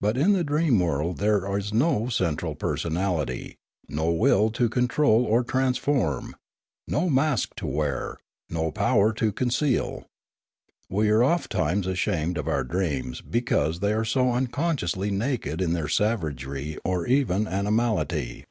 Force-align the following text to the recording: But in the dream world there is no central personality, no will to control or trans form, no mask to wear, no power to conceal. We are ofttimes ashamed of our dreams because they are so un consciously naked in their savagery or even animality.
But 0.00 0.16
in 0.16 0.32
the 0.32 0.44
dream 0.44 0.80
world 0.80 1.18
there 1.18 1.58
is 1.58 1.74
no 1.74 2.08
central 2.08 2.54
personality, 2.54 3.58
no 3.86 4.10
will 4.10 4.48
to 4.52 4.70
control 4.70 5.26
or 5.26 5.44
trans 5.44 5.76
form, 5.76 6.34
no 6.88 7.10
mask 7.10 7.54
to 7.56 7.66
wear, 7.66 8.16
no 8.48 8.70
power 8.72 9.12
to 9.12 9.30
conceal. 9.30 10.06
We 10.88 11.10
are 11.10 11.22
ofttimes 11.22 11.86
ashamed 11.86 12.38
of 12.38 12.48
our 12.48 12.64
dreams 12.64 13.20
because 13.20 13.80
they 13.80 13.92
are 13.92 14.06
so 14.06 14.32
un 14.32 14.46
consciously 14.46 15.10
naked 15.10 15.60
in 15.60 15.74
their 15.74 15.86
savagery 15.88 16.78
or 16.82 17.04
even 17.06 17.46
animality. 17.46 18.46